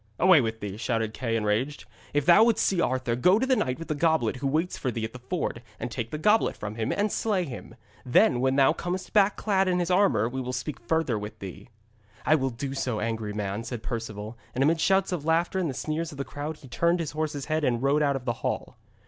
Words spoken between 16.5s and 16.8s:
he